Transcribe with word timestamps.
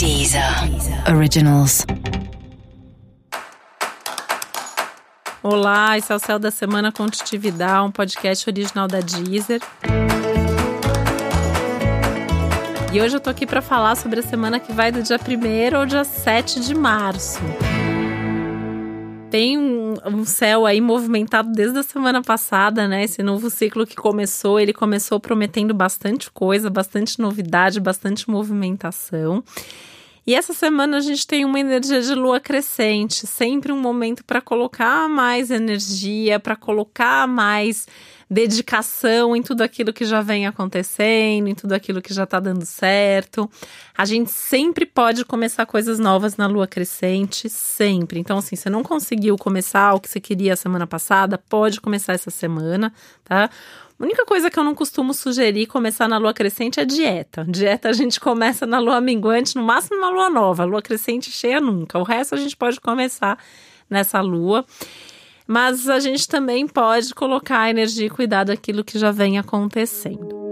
Deezer 0.00 0.42
Originals. 1.14 1.84
Olá, 5.42 5.98
esse 5.98 6.10
é 6.10 6.16
o 6.16 6.18
Céu 6.18 6.38
da 6.38 6.50
Semana 6.50 6.90
Contitividade, 6.90 7.86
um 7.86 7.90
podcast 7.90 8.48
original 8.48 8.88
da 8.88 9.00
Deezer. 9.00 9.60
E 12.90 12.98
hoje 12.98 13.14
eu 13.14 13.20
tô 13.20 13.28
aqui 13.28 13.44
para 13.44 13.60
falar 13.60 13.94
sobre 13.94 14.20
a 14.20 14.22
semana 14.22 14.58
que 14.58 14.72
vai 14.72 14.90
do 14.90 15.02
dia 15.02 15.18
1 15.18 15.76
ao 15.76 15.84
dia 15.84 16.02
7 16.02 16.60
de 16.60 16.74
março. 16.74 17.38
Tem 19.30 19.56
um, 19.56 19.94
um, 20.06 20.24
céu 20.24 20.66
aí 20.66 20.80
movimentado 20.80 21.52
desde 21.52 21.78
a 21.78 21.82
semana 21.84 22.20
passada, 22.20 22.88
né? 22.88 23.04
Esse 23.04 23.22
novo 23.22 23.48
ciclo 23.48 23.86
que 23.86 23.94
começou, 23.94 24.58
ele 24.58 24.72
começou 24.72 25.20
prometendo 25.20 25.72
bastante 25.72 26.28
coisa, 26.30 26.68
bastante 26.68 27.20
novidade, 27.20 27.78
bastante 27.78 28.28
movimentação. 28.28 29.44
E 30.26 30.34
essa 30.34 30.52
semana 30.52 30.98
a 30.98 31.00
gente 31.00 31.26
tem 31.26 31.44
uma 31.44 31.58
energia 31.58 32.00
de 32.00 32.14
lua 32.14 32.38
crescente, 32.38 33.26
sempre 33.26 33.72
um 33.72 33.80
momento 33.80 34.24
para 34.24 34.40
colocar 34.40 35.08
mais 35.08 35.50
energia, 35.50 36.38
para 36.38 36.56
colocar 36.56 37.26
mais 37.26 37.86
dedicação 38.30 39.34
em 39.34 39.42
tudo 39.42 39.62
aquilo 39.62 39.92
que 39.92 40.04
já 40.04 40.20
vem 40.20 40.46
acontecendo, 40.46 41.48
em 41.48 41.54
tudo 41.54 41.72
aquilo 41.72 42.00
que 42.00 42.14
já 42.14 42.22
está 42.22 42.38
dando 42.38 42.64
certo. 42.64 43.50
A 43.96 44.04
gente 44.04 44.30
sempre 44.30 44.86
pode 44.86 45.24
começar 45.24 45.66
coisas 45.66 45.98
novas 45.98 46.36
na 46.36 46.46
lua 46.46 46.66
crescente, 46.66 47.48
sempre. 47.48 48.20
Então, 48.20 48.38
assim, 48.38 48.54
você 48.54 48.70
não 48.70 48.84
conseguiu 48.84 49.36
começar 49.36 49.94
o 49.94 50.00
que 50.00 50.08
você 50.08 50.20
queria 50.20 50.52
a 50.52 50.56
semana 50.56 50.86
passada, 50.86 51.36
pode 51.36 51.80
começar 51.80 52.12
essa 52.12 52.30
semana, 52.30 52.92
tá? 53.24 53.50
A 54.00 54.02
única 54.02 54.24
coisa 54.24 54.50
que 54.50 54.58
eu 54.58 54.64
não 54.64 54.74
costumo 54.74 55.12
sugerir 55.12 55.66
começar 55.66 56.08
na 56.08 56.16
lua 56.16 56.32
crescente 56.32 56.80
é 56.80 56.86
dieta. 56.86 57.44
Dieta 57.46 57.90
a 57.90 57.92
gente 57.92 58.18
começa 58.18 58.64
na 58.64 58.78
lua 58.78 58.98
minguante, 58.98 59.54
no 59.54 59.62
máximo 59.62 60.00
na 60.00 60.08
lua 60.08 60.30
nova. 60.30 60.64
Lua 60.64 60.80
crescente 60.80 61.30
cheia 61.30 61.60
nunca. 61.60 61.98
O 61.98 62.02
resto 62.02 62.34
a 62.34 62.38
gente 62.38 62.56
pode 62.56 62.80
começar 62.80 63.38
nessa 63.90 64.22
lua. 64.22 64.64
Mas 65.46 65.86
a 65.86 66.00
gente 66.00 66.26
também 66.26 66.66
pode 66.66 67.14
colocar 67.14 67.68
energia 67.68 68.06
e 68.06 68.10
cuidar 68.10 68.44
daquilo 68.44 68.82
que 68.82 68.98
já 68.98 69.10
vem 69.10 69.38
acontecendo. 69.38 70.49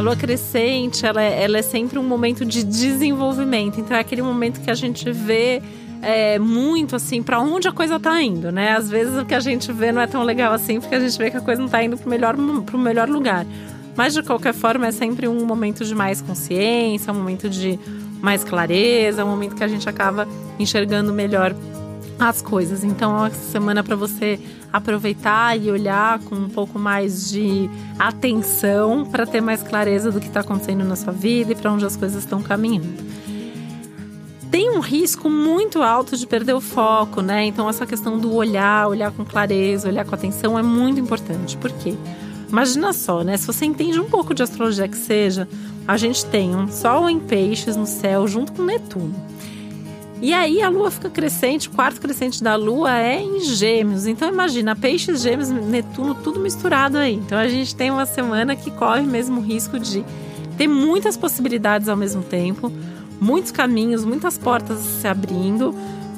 A 0.00 0.02
lua 0.02 0.16
crescente, 0.16 1.04
ela 1.04 1.22
é, 1.22 1.42
ela 1.42 1.58
é 1.58 1.62
sempre 1.62 1.98
um 1.98 2.02
momento 2.02 2.42
de 2.42 2.64
desenvolvimento. 2.64 3.78
Então 3.78 3.94
é 3.94 4.00
aquele 4.00 4.22
momento 4.22 4.58
que 4.58 4.70
a 4.70 4.74
gente 4.74 5.12
vê 5.12 5.60
é, 6.00 6.38
muito 6.38 6.96
assim 6.96 7.22
para 7.22 7.38
onde 7.38 7.68
a 7.68 7.72
coisa 7.72 8.00
tá 8.00 8.22
indo, 8.22 8.50
né? 8.50 8.72
Às 8.72 8.88
vezes 8.88 9.14
o 9.18 9.26
que 9.26 9.34
a 9.34 9.40
gente 9.40 9.70
vê 9.70 9.92
não 9.92 10.00
é 10.00 10.06
tão 10.06 10.22
legal 10.22 10.54
assim, 10.54 10.80
porque 10.80 10.94
a 10.94 11.00
gente 11.00 11.18
vê 11.18 11.30
que 11.30 11.36
a 11.36 11.40
coisa 11.42 11.60
não 11.60 11.68
tá 11.68 11.84
indo 11.84 11.98
pro 11.98 12.08
melhor, 12.08 12.34
pro 12.64 12.78
melhor 12.78 13.10
lugar. 13.10 13.44
Mas 13.94 14.14
de 14.14 14.22
qualquer 14.22 14.54
forma 14.54 14.86
é 14.86 14.90
sempre 14.90 15.28
um 15.28 15.44
momento 15.44 15.84
de 15.84 15.94
mais 15.94 16.22
consciência, 16.22 17.12
um 17.12 17.16
momento 17.16 17.50
de 17.50 17.78
mais 18.22 18.42
clareza, 18.42 19.22
um 19.22 19.28
momento 19.28 19.54
que 19.54 19.64
a 19.64 19.68
gente 19.68 19.86
acaba 19.86 20.26
enxergando 20.58 21.12
melhor 21.12 21.54
as 22.28 22.42
coisas. 22.42 22.84
Então, 22.84 23.10
é 23.12 23.20
uma 23.20 23.30
semana 23.30 23.82
para 23.82 23.96
você 23.96 24.38
aproveitar 24.72 25.56
e 25.56 25.70
olhar 25.70 26.18
com 26.20 26.34
um 26.34 26.48
pouco 26.48 26.78
mais 26.78 27.30
de 27.30 27.68
atenção 27.98 29.04
para 29.04 29.26
ter 29.26 29.40
mais 29.40 29.62
clareza 29.62 30.12
do 30.12 30.20
que 30.20 30.28
está 30.28 30.40
acontecendo 30.40 30.84
na 30.84 30.96
sua 30.96 31.12
vida 31.12 31.52
e 31.52 31.54
para 31.54 31.72
onde 31.72 31.84
as 31.84 31.96
coisas 31.96 32.22
estão 32.22 32.42
caminhando 32.42 33.10
tem 34.50 34.68
um 34.68 34.80
risco 34.80 35.30
muito 35.30 35.80
alto 35.80 36.16
de 36.16 36.26
perder 36.26 36.54
o 36.54 36.60
foco, 36.60 37.22
né? 37.22 37.44
Então, 37.44 37.68
essa 37.68 37.86
questão 37.86 38.18
do 38.18 38.34
olhar, 38.34 38.88
olhar 38.88 39.12
com 39.12 39.24
clareza, 39.24 39.88
olhar 39.88 40.04
com 40.04 40.14
atenção 40.14 40.58
é 40.58 40.62
muito 40.62 40.98
importante. 40.98 41.56
Por 41.56 41.70
quê? 41.70 41.94
Imagina 42.48 42.92
só, 42.92 43.22
né? 43.22 43.36
Se 43.36 43.46
você 43.46 43.64
entende 43.64 44.00
um 44.00 44.10
pouco 44.10 44.34
de 44.34 44.42
astrologia 44.42 44.88
que 44.88 44.96
seja, 44.96 45.48
a 45.86 45.96
gente 45.96 46.26
tem 46.26 46.54
um 46.54 46.66
Sol 46.66 47.08
em 47.08 47.20
peixes 47.20 47.76
no 47.76 47.86
céu 47.86 48.26
junto 48.26 48.52
com 48.52 48.62
Netuno. 48.62 49.14
E 50.20 50.34
aí 50.34 50.60
a 50.60 50.68
lua 50.68 50.90
fica 50.90 51.08
crescente, 51.08 51.68
o 51.68 51.72
quarto 51.72 52.00
crescente 52.00 52.42
da 52.42 52.54
lua 52.56 52.98
é 52.98 53.22
em 53.22 53.40
gêmeos. 53.40 54.06
Então 54.06 54.28
imagina, 54.28 54.76
peixes, 54.76 55.22
gêmeos, 55.22 55.48
Netuno, 55.48 56.14
tudo 56.14 56.38
misturado 56.40 56.98
aí. 56.98 57.14
Então 57.14 57.38
a 57.38 57.48
gente 57.48 57.74
tem 57.74 57.90
uma 57.90 58.06
semana 58.06 58.54
que 58.54 58.70
corre 58.70 59.02
mesmo 59.02 59.40
o 59.40 59.42
risco 59.42 59.78
de 59.78 60.04
ter 60.58 60.68
muitas 60.68 61.16
possibilidades 61.16 61.88
ao 61.88 61.96
mesmo 61.96 62.22
tempo 62.22 62.70
muitos 63.20 63.52
caminhos, 63.52 64.04
muitas 64.04 64.38
portas 64.38 64.78
se 64.78 65.06
abrindo. 65.06 65.74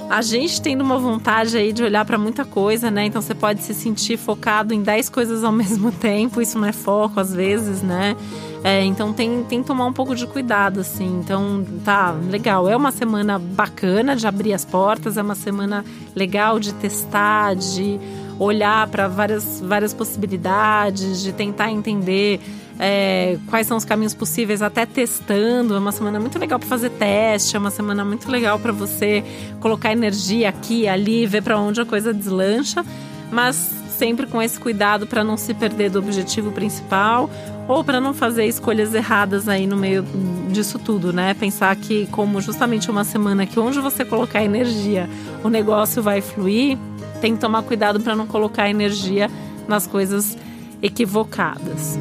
A 0.09 0.23
gente 0.23 0.61
tendo 0.61 0.83
uma 0.83 0.99
vontade 0.99 1.57
aí 1.57 1.73
de 1.73 1.83
olhar 1.83 2.05
para 2.05 2.19
muita 2.19 2.45
coisa, 2.45 2.91
né? 2.91 3.07
Então 3.07 3.21
você 3.21 3.35
pode 3.35 3.63
se 3.63 3.75
sentir 3.75 4.17
focado 4.17 4.73
em 4.73 4.83
10 4.83 5.09
coisas 5.09 5.43
ao 5.43 5.51
mesmo 5.53 5.91
tempo, 5.91 6.41
isso 6.41 6.59
não 6.59 6.69
é 6.69 6.73
foco 6.73 7.19
às 7.19 7.35
vezes, 7.35 7.83
né? 7.83 8.17
É, 8.65 8.85
então 8.85 9.13
tem, 9.13 9.43
tem 9.45 9.61
que 9.61 9.67
tomar 9.67 9.87
um 9.87 9.93
pouco 9.93 10.15
de 10.15 10.27
cuidado, 10.27 10.81
assim. 10.81 11.19
Então, 11.19 11.65
tá, 11.85 12.13
legal. 12.31 12.69
É 12.69 12.77
uma 12.77 12.93
semana 12.93 13.39
bacana 13.39 14.15
de 14.15 14.27
abrir 14.27 14.53
as 14.53 14.65
portas, 14.65 15.17
é 15.17 15.23
uma 15.23 15.35
semana 15.35 15.85
legal 16.15 16.61
de 16.61 16.73
testar, 16.75 17.57
de 17.57 17.99
olhar 18.39 18.87
para 18.89 19.09
várias, 19.09 19.61
várias 19.61 19.93
possibilidades, 19.93 21.23
de 21.23 21.33
tentar 21.33 21.71
entender 21.71 22.41
é, 22.79 23.37
quais 23.49 23.67
são 23.67 23.77
os 23.77 23.85
caminhos 23.85 24.15
possíveis, 24.15 24.63
até 24.63 24.87
testando. 24.87 25.75
É 25.75 25.79
uma 25.79 25.93
semana 25.93 26.21
muito 26.21 26.39
legal 26.39 26.59
para 26.59 26.69
fazer 26.69 26.91
teste, 26.91 27.57
é 27.57 27.59
uma 27.59 27.71
semana 27.71 28.05
muito 28.05 28.31
legal 28.31 28.61
para 28.61 28.73
você 28.73 29.25
colocar 29.61 29.93
energia 29.93 30.49
aqui, 30.49 30.87
ali, 30.87 31.27
ver 31.27 31.43
para 31.43 31.59
onde 31.59 31.81
a 31.81 31.85
coisa 31.85 32.15
deslancha, 32.15 32.85
mas 33.31 33.82
sempre 34.03 34.27
com 34.27 34.43
esse 34.43 34.59
cuidado 34.59 35.07
para 35.07 35.23
não 35.23 35.37
se 35.37 35.55
perder 35.55 35.89
do 35.89 36.01
objetivo 36.01 36.51
principal 36.51 37.31
ou 37.69 37.85
para 37.85 38.01
não 38.01 38.13
fazer 38.13 38.45
escolhas 38.47 38.93
erradas 38.95 39.49
aí 39.49 39.65
no 39.65 39.77
meio 39.77 40.05
disso 40.51 40.77
tudo, 40.77 41.13
né? 41.13 41.35
Pensar 41.35 41.77
que 41.77 42.09
como 42.09 42.41
justamente 42.41 42.91
uma 42.91 43.05
semana 43.05 43.47
que 43.47 43.61
onde 43.61 43.79
você 43.79 44.05
colocar 44.05 44.43
energia, 44.43 45.09
o 45.45 45.49
negócio 45.49 46.03
vai 46.03 46.21
fluir, 46.21 46.77
tem 47.21 47.37
que 47.37 47.41
tomar 47.41 47.63
cuidado 47.63 48.01
para 48.01 48.17
não 48.17 48.27
colocar 48.27 48.69
energia 48.69 49.31
nas 49.69 49.87
coisas 49.87 50.37
equivocadas. 50.83 51.97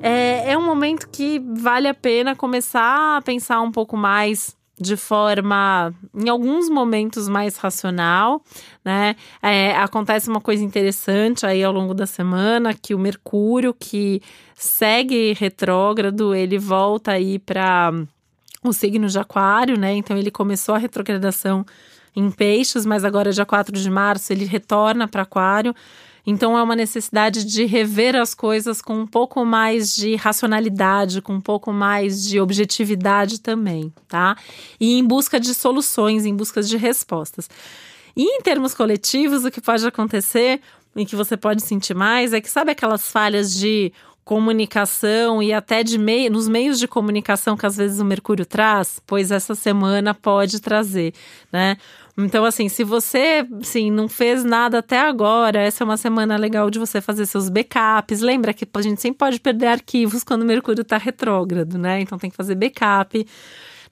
É, 0.00 0.52
é 0.52 0.56
um 0.56 0.64
momento 0.64 1.06
que 1.12 1.38
vale 1.58 1.88
a 1.88 1.94
pena 1.94 2.34
começar 2.34 3.18
a 3.18 3.20
pensar 3.20 3.60
um 3.60 3.70
pouco 3.70 3.98
mais 3.98 4.56
de 4.80 4.96
forma, 4.96 5.94
em 6.14 6.28
alguns 6.28 6.68
momentos, 6.68 7.28
mais 7.28 7.56
racional, 7.56 8.42
né? 8.84 9.14
É, 9.40 9.76
acontece 9.76 10.28
uma 10.28 10.40
coisa 10.40 10.64
interessante 10.64 11.46
aí 11.46 11.62
ao 11.62 11.72
longo 11.72 11.94
da 11.94 12.06
semana, 12.06 12.74
que 12.74 12.94
o 12.94 12.98
Mercúrio, 12.98 13.72
que 13.72 14.20
segue 14.54 15.32
retrógrado, 15.34 16.34
ele 16.34 16.58
volta 16.58 17.12
aí 17.12 17.38
para 17.38 17.92
o 18.64 18.72
signo 18.72 19.06
de 19.06 19.18
Aquário, 19.18 19.78
né? 19.78 19.94
Então 19.94 20.16
ele 20.16 20.30
começou 20.30 20.74
a 20.74 20.78
retrogradação 20.78 21.64
em 22.16 22.30
Peixes, 22.30 22.84
mas 22.84 23.04
agora 23.04 23.32
dia 23.32 23.44
4 23.44 23.78
de 23.78 23.90
março 23.90 24.32
ele 24.32 24.44
retorna 24.44 25.06
para 25.06 25.22
Aquário. 25.22 25.74
Então 26.26 26.56
é 26.56 26.62
uma 26.62 26.74
necessidade 26.74 27.44
de 27.44 27.64
rever 27.64 28.16
as 28.16 28.34
coisas 28.34 28.80
com 28.80 29.00
um 29.00 29.06
pouco 29.06 29.44
mais 29.44 29.94
de 29.94 30.16
racionalidade, 30.16 31.20
com 31.20 31.34
um 31.34 31.40
pouco 31.40 31.72
mais 31.72 32.24
de 32.24 32.40
objetividade 32.40 33.40
também, 33.40 33.92
tá? 34.08 34.36
E 34.80 34.98
em 34.98 35.04
busca 35.04 35.38
de 35.38 35.54
soluções, 35.54 36.24
em 36.24 36.34
busca 36.34 36.62
de 36.62 36.76
respostas. 36.76 37.48
E 38.16 38.22
em 38.22 38.40
termos 38.40 38.74
coletivos, 38.74 39.44
o 39.44 39.50
que 39.50 39.60
pode 39.60 39.86
acontecer 39.86 40.60
e 40.96 41.04
que 41.04 41.16
você 41.16 41.36
pode 41.36 41.62
sentir 41.62 41.94
mais 41.94 42.32
é 42.32 42.40
que 42.40 42.50
sabe 42.50 42.70
aquelas 42.70 43.10
falhas 43.10 43.52
de 43.52 43.92
comunicação 44.24 45.42
e 45.42 45.52
até 45.52 45.82
de 45.82 45.98
meio, 45.98 46.30
nos 46.30 46.48
meios 46.48 46.78
de 46.78 46.88
comunicação 46.88 47.56
que 47.56 47.66
às 47.66 47.76
vezes 47.76 47.98
o 48.00 48.04
Mercúrio 48.04 48.46
traz, 48.46 49.00
pois 49.06 49.30
essa 49.30 49.54
semana 49.54 50.14
pode 50.14 50.60
trazer, 50.60 51.12
né? 51.52 51.76
Então, 52.16 52.44
assim, 52.44 52.68
se 52.68 52.84
você 52.84 53.46
sim, 53.62 53.90
não 53.90 54.08
fez 54.08 54.44
nada 54.44 54.78
até 54.78 55.00
agora, 55.00 55.60
essa 55.60 55.82
é 55.82 55.84
uma 55.84 55.96
semana 55.96 56.36
legal 56.36 56.70
de 56.70 56.78
você 56.78 57.00
fazer 57.00 57.26
seus 57.26 57.48
backups. 57.48 58.20
Lembra 58.20 58.54
que 58.54 58.66
a 58.72 58.82
gente 58.82 59.00
sempre 59.02 59.18
pode 59.18 59.40
perder 59.40 59.66
arquivos 59.66 60.22
quando 60.22 60.42
o 60.42 60.44
Mercúrio 60.44 60.82
está 60.82 60.96
retrógrado, 60.96 61.76
né? 61.76 62.00
Então 62.00 62.16
tem 62.16 62.30
que 62.30 62.36
fazer 62.36 62.54
backup. 62.54 63.26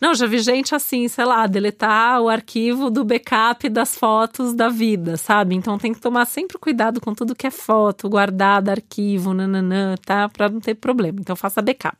Não, 0.03 0.17
já 0.17 0.27
vi 0.27 0.41
gente 0.41 0.75
assim, 0.75 1.07
sei 1.07 1.25
lá, 1.25 1.47
deletar 1.47 2.21
o 2.21 2.29
arquivo 2.29 2.91
do 2.91 3.05
backup 3.05 3.69
das 3.69 3.95
fotos 3.97 4.53
da 4.53 4.69
vida, 4.69 5.17
sabe? 5.17 5.55
Então 5.55 5.79
tem 5.79 5.95
que 5.95 6.01
tomar 6.01 6.25
sempre 6.25 6.59
cuidado 6.59 7.01
com 7.01 7.15
tudo 7.15 7.37
que 7.37 7.47
é 7.47 7.53
foto, 7.53 8.09
guardado, 8.09 8.69
arquivo, 8.69 9.33
nananã, 9.33 9.95
tá? 10.05 10.29
Pra 10.29 10.49
não 10.49 10.59
ter 10.59 10.75
problema. 10.75 11.21
Então 11.21 11.37
faça 11.37 11.63
backup. 11.63 11.97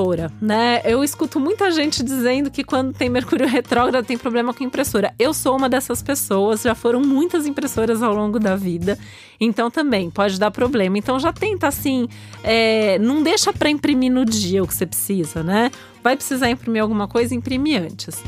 Impressora, 0.00 0.32
né? 0.40 0.80
Eu 0.84 1.04
escuto 1.04 1.38
muita 1.38 1.70
gente 1.70 2.02
dizendo 2.02 2.50
que 2.50 2.64
quando 2.64 2.92
tem 2.92 3.08
Mercúrio 3.08 3.46
retrógrado 3.46 4.04
tem 4.04 4.16
problema 4.16 4.54
com 4.54 4.64
impressora. 4.64 5.12
Eu 5.18 5.34
sou 5.34 5.56
uma 5.56 5.68
dessas 5.68 6.02
pessoas, 6.02 6.62
já 6.62 6.74
foram 6.74 7.00
muitas 7.00 7.46
impressoras 7.46 8.02
ao 8.02 8.14
longo 8.14 8.38
da 8.38 8.56
vida, 8.56 8.98
então 9.38 9.70
também 9.70 10.10
pode 10.10 10.38
dar 10.38 10.50
problema. 10.50 10.96
Então 10.96 11.18
já 11.18 11.32
tenta 11.32 11.68
assim, 11.68 12.08
é, 12.42 12.98
não 12.98 13.22
deixa 13.22 13.52
para 13.52 13.68
imprimir 13.68 14.10
no 14.10 14.24
dia 14.24 14.62
o 14.62 14.66
que 14.66 14.74
você 14.74 14.86
precisa, 14.86 15.42
né? 15.42 15.70
Vai 16.02 16.16
precisar 16.16 16.50
imprimir 16.50 16.82
alguma 16.82 17.06
coisa, 17.06 17.34
imprime 17.34 17.76
antes. 17.76 18.22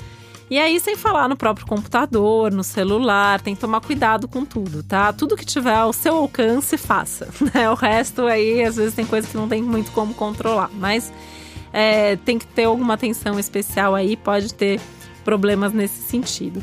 E 0.51 0.59
aí, 0.59 0.79
sem 0.79 0.97
falar 0.97 1.31
no 1.31 1.37
próprio 1.37 1.67
computador, 1.67 2.53
no 2.53 2.63
celular, 2.63 3.41
tem 3.41 3.55
que 3.55 3.61
tomar 3.63 3.81
cuidado 3.81 4.29
com 4.29 4.45
tudo, 4.45 4.83
tá? 4.83 5.11
Tudo 5.11 5.35
que 5.35 5.47
tiver 5.47 5.75
ao 5.75 5.95
seu 5.95 6.15
alcance, 6.15 6.77
faça. 6.77 7.29
Né? 7.55 7.71
O 7.71 7.75
resto 7.75 8.27
aí, 8.27 8.63
às 8.63 8.77
vezes, 8.77 8.93
tem 8.93 9.07
coisa 9.07 9.27
que 9.27 9.35
não 9.35 9.49
tem 9.49 9.63
muito 9.63 9.91
como 9.93 10.13
controlar. 10.13 10.71
Mas 10.75 11.11
é, 11.73 12.17
tem 12.17 12.39
que 12.39 12.47
ter 12.47 12.65
alguma 12.65 12.95
atenção 12.95 13.39
especial 13.39 13.95
aí, 13.95 14.17
pode 14.17 14.53
ter 14.55 14.81
problemas 15.25 15.73
nesse 15.73 16.03
sentido. 16.03 16.63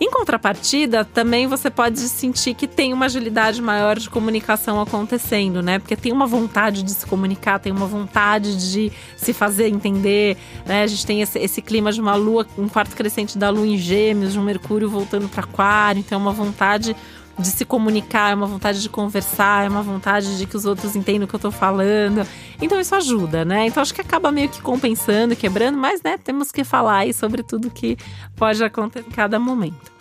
Em 0.00 0.08
contrapartida, 0.12 1.04
também 1.04 1.48
você 1.48 1.68
pode 1.68 1.98
sentir 1.98 2.54
que 2.54 2.68
tem 2.68 2.92
uma 2.92 3.06
agilidade 3.06 3.60
maior 3.60 3.98
de 3.98 4.08
comunicação 4.08 4.80
acontecendo, 4.80 5.60
né? 5.60 5.80
Porque 5.80 5.96
tem 5.96 6.12
uma 6.12 6.26
vontade 6.26 6.84
de 6.84 6.92
se 6.92 7.04
comunicar, 7.04 7.58
tem 7.58 7.72
uma 7.72 7.86
vontade 7.86 8.70
de 8.70 8.92
se 9.16 9.32
fazer 9.32 9.66
entender, 9.66 10.36
né? 10.64 10.84
A 10.84 10.86
gente 10.86 11.04
tem 11.04 11.20
esse, 11.20 11.36
esse 11.40 11.60
clima 11.60 11.90
de 11.90 12.00
uma 12.00 12.14
lua, 12.14 12.46
um 12.56 12.68
quarto 12.68 12.94
crescente 12.94 13.36
da 13.36 13.50
lua 13.50 13.66
em 13.66 13.76
gêmeos, 13.76 14.34
de 14.34 14.38
um 14.38 14.44
Mercúrio 14.44 14.88
voltando 14.88 15.28
para 15.28 15.42
Aquário, 15.42 15.98
então 15.98 16.16
é 16.16 16.22
uma 16.22 16.32
vontade 16.32 16.94
de 17.38 17.48
se 17.48 17.64
comunicar, 17.64 18.32
é 18.32 18.34
uma 18.34 18.46
vontade 18.46 18.82
de 18.82 18.88
conversar, 18.88 19.66
é 19.66 19.68
uma 19.68 19.82
vontade 19.82 20.36
de 20.36 20.46
que 20.46 20.56
os 20.56 20.64
outros 20.64 20.96
entendam 20.96 21.24
o 21.24 21.28
que 21.28 21.34
eu 21.34 21.40
tô 21.40 21.50
falando. 21.50 22.26
Então 22.60 22.80
isso 22.80 22.94
ajuda, 22.94 23.44
né? 23.44 23.66
Então 23.66 23.82
acho 23.82 23.94
que 23.94 24.00
acaba 24.00 24.32
meio 24.32 24.48
que 24.48 24.60
compensando, 24.60 25.36
quebrando, 25.36 25.78
mas 25.78 26.02
né, 26.02 26.18
temos 26.18 26.50
que 26.50 26.64
falar 26.64 26.98
aí 26.98 27.12
sobre 27.12 27.42
tudo 27.42 27.70
que 27.70 27.96
pode 28.36 28.62
acontecer 28.62 29.06
em 29.06 29.10
cada 29.10 29.38
momento. 29.38 29.97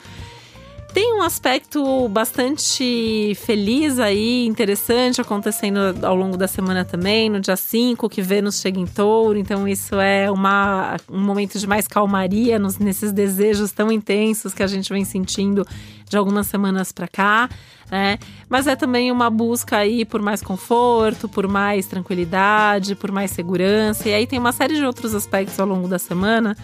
Tem 0.98 1.14
um 1.14 1.22
aspecto 1.22 2.10
bastante 2.10 3.38
feliz 3.46 4.00
aí, 4.00 4.48
interessante 4.48 5.22
acontecendo 5.22 5.78
ao 6.02 6.16
longo 6.16 6.36
da 6.36 6.48
semana 6.48 6.84
também, 6.84 7.30
no 7.30 7.40
dia 7.40 7.56
5, 7.56 8.10
que 8.10 8.20
Vênus 8.20 8.60
chega 8.60 8.80
em 8.80 8.88
touro, 8.88 9.38
então 9.38 9.68
isso 9.68 9.94
é 10.00 10.32
uma, 10.32 10.98
um 11.08 11.24
momento 11.24 11.60
de 11.60 11.68
mais 11.68 11.88
calmaria 11.88 12.58
nos, 12.58 12.80
nesses 12.80 13.12
desejos 13.12 13.72
tão 13.72 13.92
intensos 13.92 14.56
que 14.56 14.64
a 14.64 14.68
gente 14.68 14.92
vem 14.92 15.06
sentindo 15.06 15.64
de 16.10 16.18
algumas 16.18 16.48
semanas 16.48 16.92
para 16.92 17.08
cá, 17.08 17.48
né? 17.92 18.18
Mas 18.50 18.66
é 18.66 18.76
também 18.76 19.12
uma 19.12 19.30
busca 19.30 19.78
aí 19.78 20.04
por 20.04 20.24
mais 20.24 20.42
conforto, 20.42 21.30
por 21.30 21.48
mais 21.48 21.86
tranquilidade, 21.86 22.96
por 22.96 23.12
mais 23.12 23.30
segurança, 23.30 24.10
e 24.10 24.16
aí 24.16 24.26
tem 24.26 24.40
uma 24.40 24.52
série 24.52 24.74
de 24.74 24.84
outros 24.84 25.14
aspectos 25.14 25.60
ao 25.60 25.68
longo 25.68 25.88
da 25.88 26.00
semana 26.00 26.58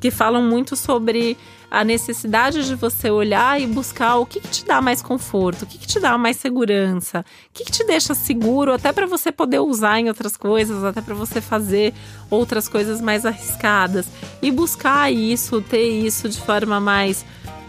que 0.00 0.10
falam 0.10 0.42
muito 0.42 0.74
sobre 0.74 1.36
a 1.70 1.84
necessidade 1.84 2.66
de 2.66 2.74
você 2.74 3.10
olhar 3.10 3.60
e 3.60 3.66
buscar 3.66 4.16
o 4.16 4.26
que, 4.26 4.40
que 4.40 4.48
te 4.48 4.64
dá 4.64 4.80
mais 4.80 5.00
conforto, 5.00 5.62
o 5.62 5.66
que, 5.66 5.78
que 5.78 5.86
te 5.86 6.00
dá 6.00 6.18
mais 6.18 6.36
segurança, 6.36 7.20
o 7.20 7.52
que, 7.52 7.64
que 7.64 7.70
te 7.70 7.84
deixa 7.84 8.14
seguro, 8.14 8.72
até 8.72 8.92
para 8.92 9.06
você 9.06 9.30
poder 9.30 9.60
usar 9.60 10.00
em 10.00 10.08
outras 10.08 10.36
coisas, 10.36 10.82
até 10.82 11.00
para 11.00 11.14
você 11.14 11.40
fazer 11.40 11.94
outras 12.28 12.68
coisas 12.68 13.00
mais 13.00 13.24
arriscadas. 13.24 14.06
E 14.42 14.50
buscar 14.50 15.12
isso, 15.12 15.62
ter 15.62 15.88
isso 15.88 16.28
de 16.28 16.40
forma 16.40 16.80
mais 16.80 17.24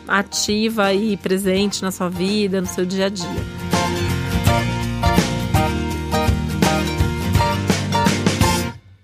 ativa 0.07 0.94
e 0.94 1.15
presente 1.18 1.81
na 1.83 1.92
sua 1.92 2.09
vida, 2.09 2.59
no 2.59 2.68
seu 2.68 2.86
dia 2.86 3.06
a 3.06 3.09
dia. 3.09 3.61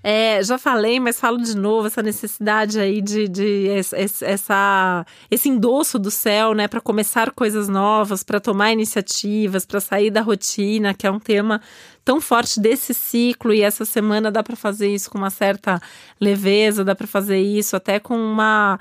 É, 0.09 0.41
já 0.41 0.57
falei, 0.57 1.01
mas 1.01 1.19
falo 1.19 1.37
de 1.37 1.53
novo, 1.53 1.87
essa 1.87 2.01
necessidade 2.01 2.79
aí 2.79 3.01
de, 3.01 3.27
de 3.27 3.67
essa, 3.67 5.05
esse 5.29 5.49
endosso 5.49 5.99
do 5.99 6.09
céu, 6.09 6.53
né, 6.53 6.65
para 6.65 6.79
começar 6.79 7.29
coisas 7.31 7.67
novas, 7.67 8.23
para 8.23 8.39
tomar 8.39 8.71
iniciativas, 8.71 9.65
para 9.65 9.81
sair 9.81 10.09
da 10.09 10.21
rotina, 10.21 10.93
que 10.93 11.05
é 11.05 11.11
um 11.11 11.19
tema 11.19 11.59
tão 12.07 12.21
forte 12.21 12.61
desse 12.61 12.93
ciclo 12.93 13.53
e 13.53 13.61
essa 13.61 13.83
semana 13.83 14.31
dá 14.31 14.41
para 14.41 14.55
fazer 14.55 14.87
isso 14.87 15.11
com 15.11 15.17
uma 15.17 15.29
certa 15.29 15.77
leveza, 16.21 16.81
dá 16.81 16.95
para 16.95 17.05
fazer 17.05 17.37
isso 17.37 17.75
até 17.75 17.99
com 17.99 18.15
uma 18.15 18.79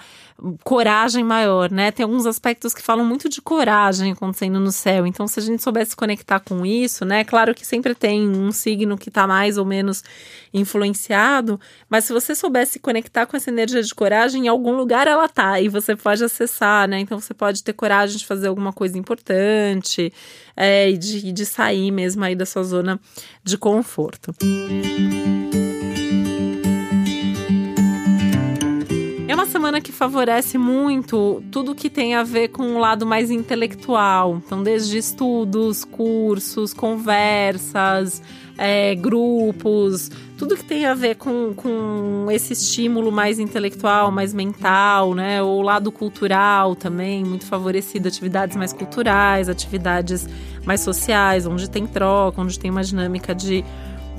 coragem 0.63 1.25
maior, 1.25 1.71
né? 1.71 1.91
Tem 1.91 2.05
alguns 2.05 2.25
aspectos 2.25 2.73
que 2.73 2.81
falam 2.81 3.05
muito 3.05 3.29
de 3.29 3.43
coragem 3.43 4.13
acontecendo 4.13 4.61
no 4.61 4.71
céu. 4.71 5.07
Então, 5.07 5.27
se 5.27 5.41
a 5.41 5.43
gente 5.43 5.61
soubesse 5.61 5.97
conectar 5.97 6.39
com 6.39 6.65
isso, 6.65 7.05
né? 7.05 7.25
Claro 7.25 7.53
que 7.53 7.67
sempre 7.67 7.97
tem 7.97 8.29
um 8.29 8.53
signo 8.53 8.97
que 8.97 9.09
está 9.09 9.27
mais 9.27 9.59
ou 9.59 9.65
menos 9.65 10.05
influenciado, 10.55 11.59
mas 11.89 12.05
se 12.05 12.13
você 12.13 12.33
soubesse 12.33 12.79
conectar 12.79 13.27
com 13.27 13.37
essa 13.37 13.51
energia 13.51 13.83
de 13.83 13.95
coragem, 13.95 14.45
em 14.45 14.49
algum 14.49 14.77
lugar 14.77 15.09
ela 15.09 15.29
tá 15.29 15.61
e 15.61 15.69
você 15.69 15.97
pode 15.97 16.23
acessar, 16.23 16.87
né? 16.87 17.01
Então, 17.01 17.19
você 17.19 17.35
pode 17.35 17.65
ter 17.65 17.73
coragem 17.73 18.19
de 18.19 18.27
fazer 18.27 18.47
alguma 18.47 18.73
coisa 18.73 18.97
importante 18.97 20.13
é, 20.55 20.93
de, 20.93 21.33
de 21.33 21.47
sair 21.47 21.91
mesmo 21.91 22.23
aí 22.23 22.37
da 22.37 22.47
sua 22.47 22.63
zona 22.63 23.01
de 23.43 23.57
conforto. 23.59 24.35
uma 29.37 29.53
semana 29.53 29.81
que 29.83 29.93
favorece 29.93 30.57
muito 30.59 31.43
tudo 31.53 31.75
que 31.75 31.91
tem 31.91 32.15
a 32.15 32.25
ver 32.25 32.49
com 32.49 32.75
o 32.75 32.79
lado 32.79 33.07
mais 33.07 33.31
intelectual. 33.31 34.43
Então, 34.45 34.63
desde 34.63 34.99
estudos, 34.99 35.85
cursos, 35.85 36.73
conversas, 36.73 38.23
é, 38.59 38.95
grupos, 38.95 40.11
tudo 40.39 40.57
que 40.57 40.65
tem 40.65 40.87
a 40.87 40.95
ver 40.95 41.17
com, 41.17 41.53
com 41.55 42.27
esse 42.31 42.55
estímulo 42.55 43.13
mais 43.13 43.39
intelectual, 43.39 44.11
mais 44.11 44.33
mental, 44.35 45.15
né? 45.15 45.43
O 45.43 45.61
lado 45.61 45.93
cultural 45.93 46.75
também, 46.75 47.23
muito 47.23 47.45
favorecido. 47.45 48.09
Atividades 48.09 48.57
mais 48.57 48.73
culturais, 48.73 49.49
atividades 49.49 50.27
mais 50.67 50.81
sociais, 50.81 51.47
onde 51.47 51.71
tem 51.71 51.87
troca, 51.87 52.41
onde 52.41 52.59
tem 52.59 52.71
uma 52.71 52.83
dinâmica 52.83 53.35
de 53.35 53.65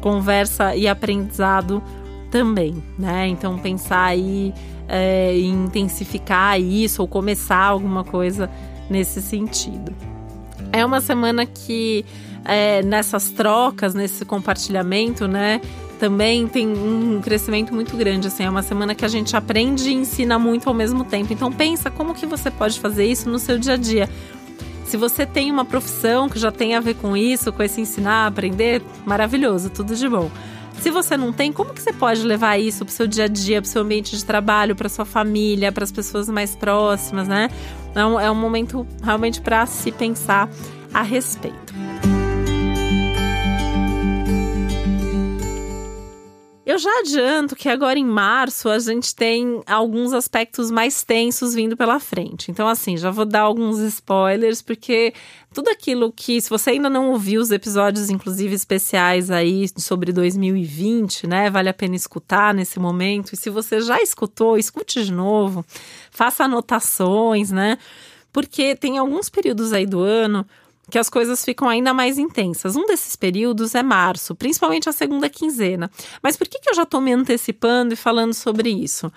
conversa 0.01 0.75
e 0.75 0.87
aprendizado 0.87 1.83
também, 2.31 2.81
né? 2.97 3.27
Então, 3.27 3.57
pensar 3.57 4.05
aí 4.05 4.53
é, 4.87 5.37
intensificar 5.37 6.59
isso 6.59 7.01
ou 7.01 7.07
começar 7.07 7.63
alguma 7.63 8.03
coisa 8.03 8.49
nesse 8.89 9.21
sentido. 9.21 9.93
É 10.71 10.85
uma 10.85 11.01
semana 11.01 11.45
que 11.45 12.05
é, 12.45 12.81
nessas 12.81 13.29
trocas, 13.29 13.93
nesse 13.93 14.23
compartilhamento, 14.23 15.27
né? 15.27 15.61
Também 15.99 16.47
tem 16.47 16.67
um 16.67 17.19
crescimento 17.21 17.73
muito 17.73 17.97
grande, 17.97 18.27
assim, 18.27 18.43
é 18.43 18.49
uma 18.49 18.61
semana 18.61 18.93
que 18.93 19.03
a 19.03 19.07
gente 19.07 19.35
aprende 19.35 19.89
e 19.89 19.93
ensina 19.93 20.37
muito 20.37 20.69
ao 20.69 20.73
mesmo 20.73 21.03
tempo. 21.03 21.33
Então 21.33 21.51
pensa 21.51 21.89
como 21.89 22.13
que 22.13 22.25
você 22.25 22.51
pode 22.51 22.79
fazer 22.79 23.05
isso 23.05 23.29
no 23.29 23.39
seu 23.39 23.57
dia 23.57 23.73
a 23.73 23.77
dia. 23.77 24.09
Se 24.87 24.95
você 24.95 25.25
tem 25.25 25.51
uma 25.51 25.65
profissão 25.65 26.29
que 26.29 26.39
já 26.39 26.49
tem 26.49 26.73
a 26.73 26.79
ver 26.79 26.95
com 26.95 27.15
isso, 27.15 27.51
com 27.51 27.61
esse 27.61 27.81
ensinar, 27.81 28.25
aprender, 28.25 28.81
maravilhoso, 29.05 29.69
tudo 29.69 29.93
de 29.93 30.07
bom. 30.07 30.31
Se 30.79 30.89
você 30.89 31.17
não 31.17 31.33
tem, 31.33 31.51
como 31.51 31.73
que 31.73 31.81
você 31.81 31.91
pode 31.91 32.21
levar 32.23 32.57
isso 32.57 32.85
para 32.85 32.91
o 32.91 32.95
seu 32.95 33.05
dia 33.05 33.25
a 33.25 33.27
dia, 33.27 33.61
para 33.61 33.67
o 33.67 33.69
seu 33.69 33.81
ambiente 33.81 34.15
de 34.15 34.23
trabalho, 34.23 34.77
para 34.77 34.87
sua 34.87 35.03
família, 35.03 35.73
para 35.73 35.83
as 35.83 35.91
pessoas 35.91 36.29
mais 36.29 36.55
próximas, 36.55 37.27
né? 37.27 37.49
É 37.93 38.05
um, 38.05 38.17
é 38.17 38.31
um 38.31 38.35
momento 38.35 38.87
realmente 39.03 39.41
para 39.41 39.65
se 39.65 39.91
pensar 39.91 40.49
a 40.93 41.01
respeito. 41.01 41.66
Eu 46.77 46.81
já 46.81 46.99
adianto 46.99 47.55
que 47.55 47.69
agora 47.69 47.97
em 47.97 48.05
março 48.05 48.69
a 48.69 48.77
gente 48.77 49.15
tem 49.15 49.63
alguns 49.65 50.13
aspectos 50.13 50.69
mais 50.69 51.03
tensos 51.03 51.55
vindo 51.55 51.75
pela 51.75 51.99
frente. 51.99 52.51
Então, 52.51 52.67
assim, 52.67 52.95
já 52.95 53.09
vou 53.09 53.25
dar 53.25 53.41
alguns 53.41 53.79
spoilers, 53.79 54.61
porque 54.61 55.11
tudo 55.51 55.71
aquilo 55.71 56.11
que, 56.11 56.39
se 56.39 56.47
você 56.47 56.69
ainda 56.69 56.87
não 56.87 57.09
ouviu 57.09 57.41
os 57.41 57.49
episódios, 57.49 58.11
inclusive 58.11 58.53
especiais 58.53 59.31
aí 59.31 59.65
sobre 59.75 60.13
2020, 60.13 61.25
né, 61.25 61.49
vale 61.49 61.67
a 61.67 61.73
pena 61.73 61.95
escutar 61.95 62.53
nesse 62.53 62.79
momento. 62.79 63.33
E 63.33 63.37
se 63.37 63.49
você 63.49 63.81
já 63.81 63.99
escutou, 63.99 64.55
escute 64.55 65.03
de 65.03 65.11
novo, 65.11 65.65
faça 66.11 66.43
anotações, 66.43 67.49
né, 67.49 67.79
porque 68.31 68.75
tem 68.75 68.99
alguns 68.99 69.29
períodos 69.29 69.73
aí 69.73 69.87
do 69.87 69.99
ano 69.99 70.45
que 70.89 70.97
as 70.97 71.09
coisas 71.09 71.43
ficam 71.43 71.67
ainda 71.67 71.93
mais 71.93 72.17
intensas. 72.17 72.75
Um 72.75 72.85
desses 72.85 73.15
períodos 73.15 73.75
é 73.75 73.83
março, 73.83 74.35
principalmente 74.35 74.87
a 74.87 74.93
segunda 74.93 75.29
quinzena. 75.29 75.91
Mas 76.21 76.37
por 76.37 76.47
que, 76.47 76.59
que 76.59 76.69
eu 76.69 76.75
já 76.75 76.83
estou 76.83 77.01
me 77.01 77.11
antecipando 77.11 77.93
e 77.93 77.97
falando 77.97 78.33
sobre 78.33 78.69
isso? 78.69 79.11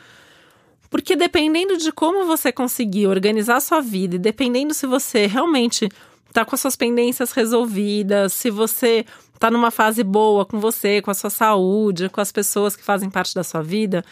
Porque 0.90 1.14
dependendo 1.14 1.76
de 1.76 1.92
como 1.92 2.26
você 2.26 2.50
conseguir 2.50 3.06
organizar 3.06 3.56
a 3.56 3.60
sua 3.60 3.80
vida 3.80 4.16
e 4.16 4.18
dependendo 4.18 4.74
se 4.74 4.86
você 4.86 5.26
realmente 5.26 5.88
está 6.28 6.44
com 6.44 6.54
as 6.54 6.60
suas 6.60 6.74
pendências 6.74 7.30
resolvidas, 7.30 8.32
se 8.32 8.50
você 8.50 9.04
está 9.32 9.50
numa 9.50 9.70
fase 9.70 10.02
boa 10.02 10.44
com 10.44 10.58
você, 10.58 11.00
com 11.00 11.10
a 11.10 11.14
sua 11.14 11.30
saúde, 11.30 12.08
com 12.08 12.20
as 12.20 12.32
pessoas 12.32 12.74
que 12.74 12.82
fazem 12.82 13.08
parte 13.08 13.34
da 13.34 13.44
sua 13.44 13.62
vida, 13.62 14.04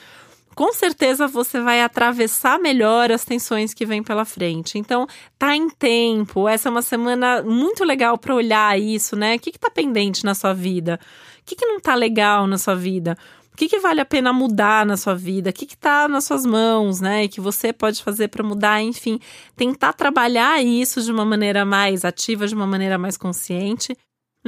com 0.58 0.72
certeza 0.72 1.28
você 1.28 1.60
vai 1.60 1.80
atravessar 1.80 2.58
melhor 2.58 3.12
as 3.12 3.24
tensões 3.24 3.72
que 3.72 3.86
vêm 3.86 4.02
pela 4.02 4.24
frente. 4.24 4.76
Então, 4.76 5.06
tá 5.38 5.54
em 5.54 5.70
tempo. 5.70 6.48
Essa 6.48 6.68
é 6.68 6.70
uma 6.72 6.82
semana 6.82 7.44
muito 7.44 7.84
legal 7.84 8.18
para 8.18 8.34
olhar 8.34 8.76
isso, 8.76 9.14
né? 9.14 9.36
O 9.36 9.38
que, 9.38 9.52
que 9.52 9.58
tá 9.60 9.70
pendente 9.70 10.24
na 10.24 10.34
sua 10.34 10.52
vida? 10.52 10.98
O 11.40 11.44
que, 11.44 11.54
que 11.54 11.64
não 11.64 11.78
tá 11.78 11.94
legal 11.94 12.44
na 12.48 12.58
sua 12.58 12.74
vida? 12.74 13.16
O 13.52 13.56
que, 13.56 13.68
que 13.68 13.78
vale 13.78 14.00
a 14.00 14.04
pena 14.04 14.32
mudar 14.32 14.84
na 14.84 14.96
sua 14.96 15.14
vida? 15.14 15.50
O 15.50 15.52
que 15.52 15.64
está 15.64 16.08
nas 16.08 16.24
suas 16.24 16.44
mãos, 16.44 17.00
né? 17.00 17.22
E 17.22 17.28
que 17.28 17.40
você 17.40 17.72
pode 17.72 18.02
fazer 18.02 18.26
para 18.26 18.42
mudar, 18.42 18.82
enfim, 18.82 19.20
tentar 19.54 19.92
trabalhar 19.92 20.60
isso 20.60 21.00
de 21.00 21.12
uma 21.12 21.24
maneira 21.24 21.64
mais 21.64 22.04
ativa, 22.04 22.48
de 22.48 22.54
uma 22.56 22.66
maneira 22.66 22.98
mais 22.98 23.16
consciente. 23.16 23.96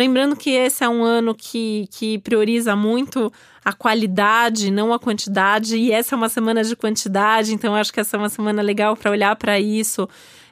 Lembrando 0.01 0.35
que 0.35 0.49
esse 0.49 0.83
é 0.83 0.89
um 0.89 1.05
ano 1.05 1.35
que, 1.35 1.87
que 1.91 2.19
prioriza 2.21 2.75
muito 2.75 3.31
a 3.63 3.71
qualidade, 3.71 4.71
não 4.71 4.95
a 4.95 4.99
quantidade, 4.99 5.77
e 5.77 5.93
essa 5.93 6.15
é 6.15 6.17
uma 6.17 6.31
semana 6.31 6.65
de 6.65 6.75
quantidade, 6.75 7.53
então 7.53 7.75
acho 7.75 7.93
que 7.93 8.01
essa 8.01 8.17
é 8.17 8.19
uma 8.19 8.31
semana 8.31 8.63
legal 8.63 8.97
para 8.97 9.11
olhar 9.11 9.37
para 9.37 9.61
isso 9.61 10.09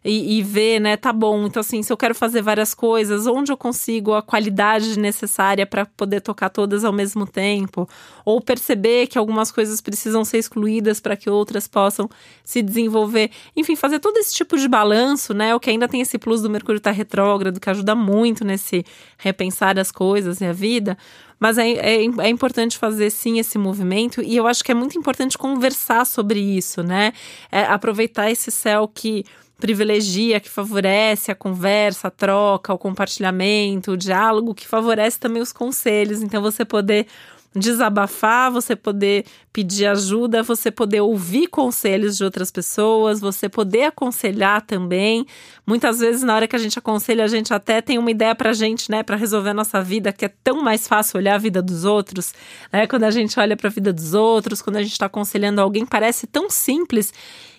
e, 0.08 0.38
e, 0.38 0.42
ver, 0.42 0.80
né? 0.80 0.96
Tá 0.96 1.12
bom, 1.12 1.46
então 1.46 1.60
assim, 1.60 1.82
se 1.82 1.92
eu 1.92 1.96
quero 1.96 2.14
fazer 2.14 2.40
várias 2.40 2.72
coisas, 2.72 3.26
onde 3.26 3.52
eu 3.52 3.56
consigo 3.58 4.14
a 4.14 4.22
qualidade 4.22 4.98
necessária 4.98 5.66
para 5.66 5.84
poder 5.84 6.22
tocar 6.22 6.48
todas 6.48 6.82
ao 6.82 6.92
mesmo 6.92 7.26
tempo? 7.26 7.86
Ou 8.24 8.40
perceber 8.40 9.06
que 9.06 9.18
algumas 9.18 9.52
coisas 9.52 9.82
precisam 9.82 10.24
ser 10.24 10.38
excluídas 10.38 10.98
para 10.98 11.14
que 11.14 11.28
outras 11.28 11.68
possam 11.68 12.08
se 12.42 12.62
desenvolver. 12.62 13.30
Enfim, 13.54 13.76
fazer 13.76 13.98
todo 13.98 14.16
esse 14.16 14.34
tipo 14.34 14.56
de 14.56 14.66
balanço, 14.66 15.34
né? 15.34 15.54
O 15.54 15.60
que 15.60 15.68
ainda 15.68 15.86
tem 15.86 16.00
esse 16.00 16.16
plus 16.16 16.40
do 16.40 16.48
Mercúrio 16.48 16.80
tá 16.80 16.90
retrógrado, 16.90 17.60
que 17.60 17.68
ajuda 17.68 17.94
muito 17.94 18.46
nesse 18.46 18.86
repensar 19.18 19.78
as 19.78 19.92
coisas 19.92 20.40
e 20.40 20.46
a 20.46 20.52
vida. 20.54 20.96
Mas 21.38 21.58
é, 21.58 21.70
é, 21.70 21.94
é, 22.02 22.28
importante 22.28 22.78
fazer 22.78 23.10
sim 23.10 23.38
esse 23.38 23.58
movimento 23.58 24.22
e 24.22 24.36
eu 24.36 24.46
acho 24.46 24.64
que 24.64 24.72
é 24.72 24.74
muito 24.74 24.98
importante 24.98 25.38
conversar 25.38 26.04
sobre 26.04 26.40
isso, 26.40 26.82
né? 26.82 27.12
É, 27.52 27.60
aproveitar 27.64 28.30
esse 28.30 28.50
céu 28.50 28.90
que 28.92 29.24
privilegia, 29.58 30.40
que 30.40 30.48
favorece 30.48 31.30
a 31.30 31.34
conversa, 31.34 32.08
a 32.08 32.10
troca, 32.10 32.72
o 32.72 32.78
compartilhamento, 32.78 33.92
o 33.92 33.96
diálogo, 33.96 34.54
que 34.54 34.66
favorece 34.66 35.18
também 35.18 35.42
os 35.42 35.52
conselhos. 35.52 36.22
Então, 36.22 36.40
você 36.40 36.64
poder 36.64 37.06
desabafar, 37.54 38.52
você 38.52 38.76
poder 38.76 39.24
pedir 39.52 39.86
ajuda, 39.86 40.42
você 40.42 40.70
poder 40.70 41.00
ouvir 41.00 41.46
conselhos 41.48 42.16
de 42.16 42.24
outras 42.24 42.50
pessoas, 42.50 43.20
você 43.20 43.48
poder 43.48 43.84
aconselhar 43.84 44.62
também. 44.62 45.26
Muitas 45.66 45.98
vezes, 45.98 46.22
na 46.22 46.34
hora 46.34 46.46
que 46.46 46.54
a 46.54 46.58
gente 46.58 46.78
aconselha, 46.78 47.24
a 47.24 47.28
gente 47.28 47.52
até 47.52 47.80
tem 47.80 47.98
uma 47.98 48.10
ideia 48.10 48.34
pra 48.34 48.52
gente, 48.52 48.90
né, 48.90 49.02
para 49.02 49.16
resolver 49.16 49.50
a 49.50 49.54
nossa 49.54 49.82
vida, 49.82 50.12
que 50.12 50.24
é 50.24 50.32
tão 50.44 50.62
mais 50.62 50.86
fácil 50.86 51.18
olhar 51.18 51.34
a 51.34 51.38
vida 51.38 51.62
dos 51.62 51.84
outros, 51.84 52.32
né? 52.72 52.86
Quando 52.86 53.04
a 53.04 53.10
gente 53.10 53.38
olha 53.40 53.56
para 53.56 53.68
a 53.68 53.72
vida 53.72 53.92
dos 53.92 54.14
outros, 54.14 54.62
quando 54.62 54.76
a 54.76 54.82
gente 54.82 54.92
está 54.92 55.06
aconselhando 55.06 55.60
alguém, 55.60 55.84
parece 55.84 56.26
tão 56.26 56.48
simples. 56.50 57.12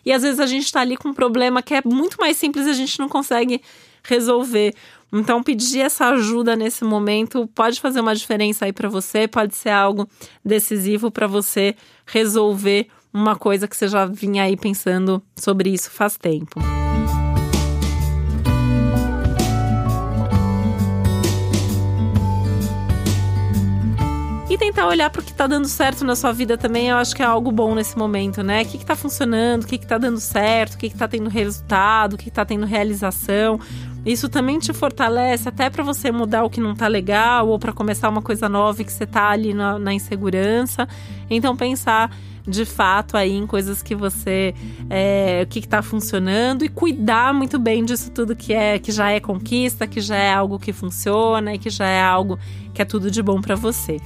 E 0.05 0.11
às 0.11 0.21
vezes 0.21 0.39
a 0.39 0.45
gente 0.45 0.65
está 0.65 0.81
ali 0.81 0.95
com 0.95 1.09
um 1.09 1.13
problema 1.13 1.61
que 1.61 1.73
é 1.73 1.81
muito 1.83 2.17
mais 2.19 2.37
simples 2.37 2.65
e 2.67 2.69
a 2.69 2.73
gente 2.73 2.97
não 2.99 3.09
consegue 3.09 3.61
resolver. 4.03 4.73
Então, 5.11 5.41
pedir 5.41 5.81
essa 5.81 6.09
ajuda 6.09 6.55
nesse 6.55 6.83
momento 6.83 7.47
pode 7.55 7.81
fazer 7.81 7.99
uma 7.99 8.15
diferença 8.15 8.65
aí 8.65 8.73
para 8.73 8.87
você, 8.87 9.27
pode 9.27 9.55
ser 9.55 9.69
algo 9.69 10.07
decisivo 10.45 11.09
para 11.09 11.25
você 11.25 11.75
resolver 12.05 12.87
uma 13.11 13.35
coisa 13.35 13.67
que 13.67 13.75
você 13.75 13.87
já 13.87 14.05
vinha 14.05 14.43
aí 14.43 14.55
pensando 14.55 15.21
sobre 15.35 15.71
isso 15.71 15.89
faz 15.89 16.15
tempo. 16.15 16.59
E 24.49 24.57
tentar 24.57 24.87
olhar 24.87 25.11
para 25.11 25.21
o 25.21 25.23
que 25.23 25.29
está 25.29 25.45
dando 25.45 25.67
certo 25.67 26.03
na 26.03 26.15
sua 26.15 26.31
vida 26.31 26.57
também, 26.57 26.89
eu 26.89 26.97
acho 26.97 27.15
que 27.15 27.21
é 27.21 27.25
algo 27.25 27.51
bom 27.51 27.75
nesse 27.75 27.95
momento, 27.95 28.41
né? 28.41 28.63
O 28.63 28.65
que 28.65 28.77
está 28.77 28.95
funcionando, 28.95 29.63
o 29.63 29.67
que 29.67 29.75
está 29.75 29.99
dando 29.99 30.19
certo, 30.19 30.73
o 30.73 30.77
que 30.79 30.87
está 30.87 31.07
tendo 31.07 31.29
resultado, 31.29 32.13
o 32.13 32.17
que 32.17 32.29
está 32.29 32.43
tendo 32.43 32.65
realização. 32.65 33.59
Isso 34.05 34.29
também 34.29 34.59
te 34.59 34.73
fortalece 34.73 35.49
até 35.49 35.69
para 35.69 35.83
você 35.83 36.11
mudar 36.11 36.43
o 36.43 36.49
que 36.49 36.61
não 36.61 36.73
tá 36.73 36.87
legal 36.87 37.47
ou 37.47 37.59
para 37.59 37.73
começar 37.73 38.09
uma 38.09 38.21
coisa 38.21 38.47
nova 38.47 38.83
que 38.83 38.91
você 38.91 39.05
tá 39.05 39.29
ali 39.29 39.53
na, 39.53 39.77
na, 39.77 39.93
insegurança. 39.93 40.87
Então 41.29 41.55
pensar 41.55 42.15
de 42.47 42.65
fato 42.65 43.17
aí 43.17 43.33
em 43.33 43.45
coisas 43.45 43.83
que 43.83 43.93
você 43.93 44.55
é, 44.89 45.43
o 45.43 45.47
que 45.47 45.59
está 45.59 45.81
funcionando 45.81 46.63
e 46.63 46.69
cuidar 46.69 47.33
muito 47.33 47.59
bem 47.59 47.83
disso 47.85 48.09
tudo 48.11 48.35
que 48.35 48.53
é 48.53 48.79
que 48.79 48.91
já 48.91 49.11
é 49.11 49.19
conquista, 49.19 49.85
que 49.85 50.01
já 50.01 50.15
é 50.15 50.33
algo 50.33 50.57
que 50.57 50.73
funciona 50.73 51.53
e 51.53 51.59
que 51.59 51.69
já 51.69 51.87
é 51.87 52.01
algo 52.01 52.39
que 52.73 52.81
é 52.81 52.85
tudo 52.85 53.11
de 53.11 53.21
bom 53.21 53.41
para 53.41 53.55
você. 53.55 53.97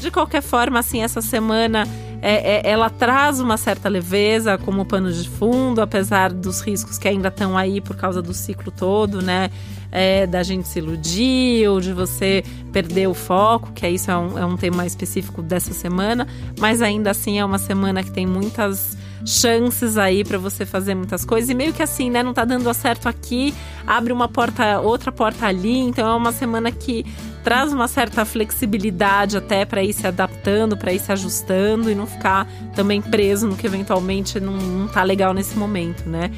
De 0.00 0.10
qualquer 0.10 0.42
forma, 0.42 0.78
assim, 0.78 1.02
essa 1.02 1.20
semana 1.20 1.86
é, 2.22 2.68
é, 2.68 2.70
ela 2.70 2.90
traz 2.90 3.40
uma 3.40 3.56
certa 3.56 3.88
leveza 3.88 4.58
como 4.58 4.84
pano 4.84 5.12
de 5.12 5.28
fundo, 5.28 5.80
apesar 5.80 6.32
dos 6.32 6.60
riscos 6.60 6.98
que 6.98 7.08
ainda 7.08 7.28
estão 7.28 7.56
aí 7.56 7.80
por 7.80 7.96
causa 7.96 8.20
do 8.20 8.34
ciclo 8.34 8.70
todo, 8.70 9.22
né? 9.22 9.50
É, 9.92 10.26
da 10.26 10.42
gente 10.42 10.68
se 10.68 10.78
iludir 10.78 11.68
ou 11.68 11.80
de 11.80 11.92
você 11.92 12.44
perder 12.72 13.08
o 13.08 13.14
foco, 13.14 13.72
que 13.72 13.84
é 13.84 13.90
isso 13.90 14.08
é 14.08 14.16
um, 14.16 14.38
é 14.38 14.46
um 14.46 14.56
tema 14.56 14.86
específico 14.86 15.42
dessa 15.42 15.72
semana, 15.74 16.28
mas 16.60 16.80
ainda 16.80 17.10
assim 17.10 17.40
é 17.40 17.44
uma 17.44 17.58
semana 17.58 18.02
que 18.04 18.12
tem 18.12 18.24
muitas 18.24 18.96
chances 19.26 19.98
aí 19.98 20.24
para 20.24 20.38
você 20.38 20.64
fazer 20.64 20.94
muitas 20.94 21.24
coisas. 21.24 21.50
E 21.50 21.54
meio 21.54 21.72
que 21.72 21.82
assim, 21.82 22.08
né? 22.08 22.22
Não 22.22 22.32
tá 22.32 22.44
dando 22.44 22.72
certo 22.72 23.08
aqui, 23.08 23.54
abre 23.86 24.12
uma 24.12 24.28
porta, 24.28 24.80
outra 24.80 25.10
porta 25.10 25.46
ali. 25.46 25.78
Então 25.78 26.08
é 26.08 26.14
uma 26.14 26.32
semana 26.32 26.70
que 26.70 27.04
traz 27.42 27.72
uma 27.72 27.88
certa 27.88 28.24
flexibilidade 28.24 29.36
até 29.36 29.64
para 29.64 29.82
ir 29.82 29.92
se 29.92 30.06
adaptando, 30.06 30.76
para 30.76 30.92
ir 30.92 30.98
se 30.98 31.10
ajustando 31.12 31.90
e 31.90 31.94
não 31.94 32.06
ficar 32.06 32.46
também 32.74 33.00
preso 33.00 33.46
no 33.46 33.56
que 33.56 33.66
eventualmente 33.66 34.38
não, 34.38 34.56
não 34.56 34.88
tá 34.88 35.02
legal 35.02 35.32
nesse 35.32 35.56
momento, 35.56 36.08
né? 36.08 36.30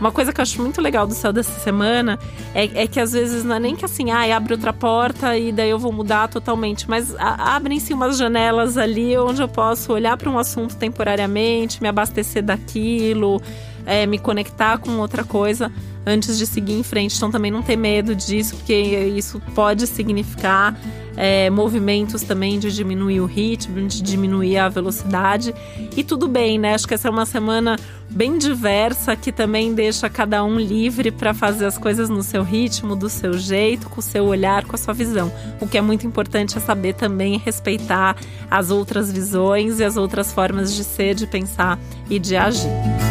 Uma 0.00 0.12
coisa 0.12 0.32
que 0.32 0.40
eu 0.40 0.42
acho 0.42 0.62
muito 0.62 0.80
legal 0.80 1.08
do 1.08 1.14
céu 1.14 1.32
dessa 1.32 1.58
semana 1.58 2.20
é, 2.54 2.82
é 2.82 2.86
que 2.86 3.00
às 3.00 3.12
vezes 3.12 3.42
não 3.42 3.56
é 3.56 3.58
nem 3.58 3.74
que 3.74 3.84
assim, 3.84 4.12
ah, 4.12 4.36
abre 4.36 4.52
outra 4.52 4.72
porta 4.72 5.36
e 5.36 5.50
daí 5.50 5.70
eu 5.70 5.78
vou 5.78 5.92
mudar 5.92 6.28
totalmente, 6.28 6.88
mas 6.88 7.16
abrem-se 7.18 7.92
umas 7.92 8.16
janelas 8.16 8.76
ali 8.76 9.18
onde 9.18 9.42
eu 9.42 9.48
posso 9.48 9.92
olhar 9.92 10.16
para 10.16 10.30
um 10.30 10.38
assunto 10.38 10.76
temporariamente, 10.76 11.82
me 11.82 11.88
abastecer 11.88 12.44
daquilo, 12.44 13.42
é, 13.84 14.06
me 14.06 14.20
conectar 14.20 14.78
com 14.78 14.98
outra 14.98 15.24
coisa 15.24 15.72
antes 16.08 16.38
de 16.38 16.46
seguir 16.46 16.72
em 16.72 16.82
frente. 16.82 17.16
Então 17.16 17.30
também 17.30 17.50
não 17.50 17.62
ter 17.62 17.76
medo 17.76 18.14
disso, 18.14 18.56
porque 18.56 18.74
isso 18.74 19.40
pode 19.54 19.86
significar 19.86 20.78
é, 21.16 21.50
movimentos 21.50 22.22
também 22.22 22.58
de 22.58 22.72
diminuir 22.72 23.20
o 23.20 23.26
ritmo, 23.26 23.86
de 23.86 24.00
diminuir 24.00 24.56
a 24.56 24.68
velocidade. 24.68 25.54
E 25.96 26.02
tudo 26.02 26.28
bem, 26.28 26.58
né? 26.58 26.74
Acho 26.74 26.86
que 26.86 26.94
essa 26.94 27.08
é 27.08 27.10
uma 27.10 27.26
semana 27.26 27.76
bem 28.08 28.38
diversa 28.38 29.14
que 29.16 29.30
também 29.30 29.74
deixa 29.74 30.08
cada 30.08 30.42
um 30.44 30.58
livre 30.58 31.10
para 31.10 31.34
fazer 31.34 31.66
as 31.66 31.76
coisas 31.76 32.08
no 32.08 32.22
seu 32.22 32.42
ritmo, 32.42 32.96
do 32.96 33.08
seu 33.08 33.36
jeito, 33.36 33.88
com 33.90 34.00
o 34.00 34.02
seu 34.02 34.24
olhar, 34.24 34.64
com 34.64 34.76
a 34.76 34.78
sua 34.78 34.94
visão. 34.94 35.30
O 35.60 35.66
que 35.66 35.76
é 35.76 35.82
muito 35.82 36.06
importante 36.06 36.56
é 36.56 36.60
saber 36.60 36.94
também 36.94 37.36
respeitar 37.36 38.16
as 38.50 38.70
outras 38.70 39.12
visões 39.12 39.80
e 39.80 39.84
as 39.84 39.96
outras 39.96 40.32
formas 40.32 40.74
de 40.74 40.84
ser, 40.84 41.14
de 41.14 41.26
pensar 41.26 41.78
e 42.08 42.18
de 42.18 42.36
agir. 42.36 43.07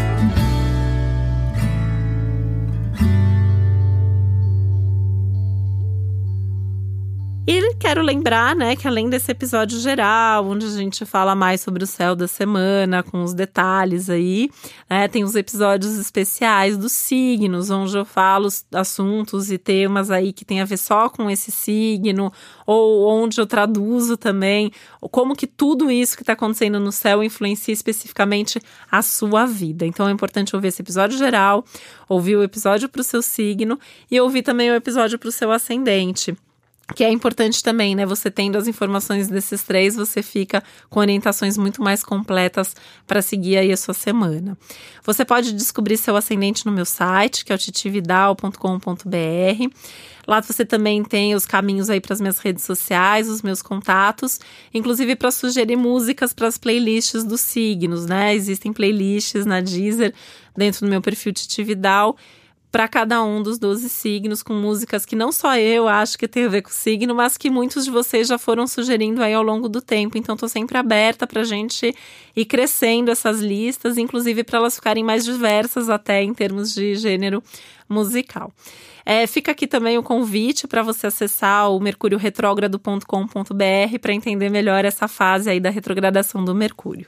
Quero 7.87 8.01
lembrar, 8.01 8.53
né, 8.53 8.75
que 8.75 8.85
além 8.85 9.09
desse 9.09 9.31
episódio 9.31 9.79
geral, 9.79 10.45
onde 10.45 10.65
a 10.65 10.71
gente 10.71 11.05
fala 11.05 11.33
mais 11.33 11.61
sobre 11.61 11.85
o 11.85 11.87
céu 11.87 12.17
da 12.17 12.27
semana, 12.27 13.01
com 13.01 13.23
os 13.23 13.33
detalhes 13.33 14.09
aí, 14.09 14.49
né, 14.89 15.07
tem 15.07 15.23
os 15.23 15.35
episódios 15.35 15.97
especiais 15.97 16.77
dos 16.77 16.91
signos, 16.91 17.69
onde 17.69 17.97
eu 17.97 18.03
falo 18.03 18.49
assuntos 18.73 19.49
e 19.49 19.57
temas 19.57 20.11
aí 20.11 20.33
que 20.33 20.43
tem 20.43 20.59
a 20.59 20.65
ver 20.65 20.75
só 20.75 21.07
com 21.07 21.29
esse 21.29 21.49
signo, 21.49 22.29
ou 22.65 23.07
onde 23.07 23.39
eu 23.39 23.47
traduzo 23.47 24.17
também 24.17 24.69
como 25.09 25.33
que 25.33 25.47
tudo 25.47 25.89
isso 25.89 26.17
que 26.17 26.23
está 26.23 26.33
acontecendo 26.33 26.81
no 26.81 26.91
céu 26.91 27.23
influencia 27.23 27.73
especificamente 27.73 28.61
a 28.91 29.01
sua 29.01 29.45
vida. 29.45 29.85
Então 29.85 30.09
é 30.09 30.11
importante 30.11 30.53
ouvir 30.53 30.67
esse 30.67 30.81
episódio 30.81 31.17
geral, 31.17 31.63
ouvir 32.09 32.35
o 32.35 32.43
episódio 32.43 32.89
para 32.89 32.99
o 32.99 33.03
seu 33.03 33.21
signo 33.21 33.79
e 34.11 34.19
ouvir 34.19 34.41
também 34.41 34.69
o 34.69 34.75
episódio 34.75 35.17
para 35.17 35.29
o 35.29 35.31
seu 35.31 35.53
ascendente 35.53 36.35
que 36.95 37.03
é 37.03 37.11
importante 37.11 37.61
também, 37.61 37.95
né? 37.95 38.05
Você 38.05 38.31
tendo 38.31 38.57
as 38.57 38.67
informações 38.67 39.27
desses 39.27 39.61
três, 39.63 39.95
você 39.95 40.23
fica 40.23 40.63
com 40.89 40.99
orientações 40.99 41.57
muito 41.57 41.81
mais 41.81 42.01
completas 42.03 42.75
para 43.05 43.21
seguir 43.21 43.57
aí 43.57 43.71
a 43.71 43.77
sua 43.77 43.93
semana. 43.93 44.57
Você 45.03 45.25
pode 45.25 45.51
descobrir 45.51 45.97
seu 45.97 46.15
ascendente 46.15 46.65
no 46.65 46.71
meu 46.71 46.85
site, 46.85 47.43
que 47.43 47.51
é 47.51 47.55
o 47.55 47.59
titividal.com.br. 47.59 48.57
Lá 50.25 50.41
você 50.41 50.65
também 50.65 51.03
tem 51.03 51.35
os 51.35 51.45
caminhos 51.45 51.89
aí 51.89 51.99
para 51.99 52.13
as 52.13 52.21
minhas 52.21 52.39
redes 52.39 52.63
sociais, 52.63 53.29
os 53.29 53.41
meus 53.41 53.61
contatos, 53.61 54.39
inclusive 54.73 55.15
para 55.15 55.31
sugerir 55.31 55.75
músicas 55.75 56.33
para 56.33 56.47
as 56.47 56.57
playlists 56.57 57.23
dos 57.23 57.41
signos, 57.41 58.05
né? 58.05 58.33
Existem 58.33 58.71
playlists 58.71 59.45
na 59.45 59.61
Deezer 59.61 60.13
dentro 60.55 60.85
do 60.85 60.89
meu 60.89 61.01
perfil 61.01 61.33
Titividal 61.33 62.17
para 62.71 62.87
cada 62.87 63.23
um 63.23 63.41
dos 63.41 63.57
12 63.57 63.89
signos, 63.89 64.43
com 64.43 64.53
músicas 64.53 65.05
que 65.05 65.15
não 65.15 65.31
só 65.31 65.57
eu 65.57 65.87
acho 65.87 66.17
que 66.17 66.27
tem 66.27 66.45
a 66.45 66.49
ver 66.49 66.61
com 66.61 66.69
o 66.69 66.73
signo, 66.73 67.15
mas 67.15 67.37
que 67.37 67.49
muitos 67.49 67.85
de 67.85 67.91
vocês 67.91 68.27
já 68.27 68.37
foram 68.37 68.67
sugerindo 68.67 69.23
aí 69.23 69.33
ao 69.33 69.43
longo 69.43 69.69
do 69.69 69.81
tempo. 69.81 70.17
Então, 70.17 70.35
estou 70.35 70.49
sempre 70.49 70.77
aberta 70.77 71.25
para 71.25 71.41
a 71.41 71.45
gente 71.45 71.95
ir 72.35 72.45
crescendo 72.45 73.09
essas 73.09 73.39
listas, 73.39 73.97
inclusive 73.97 74.43
para 74.43 74.59
elas 74.59 74.75
ficarem 74.75 75.03
mais 75.03 75.23
diversas 75.23 75.89
até 75.89 76.21
em 76.21 76.33
termos 76.33 76.73
de 76.73 76.95
gênero 76.95 77.41
musical. 77.87 78.51
É, 79.05 79.25
fica 79.25 79.53
aqui 79.53 79.65
também 79.65 79.97
o 79.97 80.03
convite 80.03 80.67
para 80.67 80.83
você 80.83 81.07
acessar 81.07 81.71
o 81.71 81.79
mercurioretrógrado.com.br 81.79 83.99
para 84.01 84.13
entender 84.13 84.49
melhor 84.49 84.83
essa 84.83 85.07
fase 85.07 85.49
aí 85.49 85.61
da 85.61 85.69
retrogradação 85.69 86.43
do 86.43 86.53
Mercúrio. 86.53 87.07